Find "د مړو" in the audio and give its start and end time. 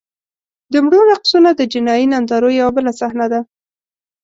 0.71-0.99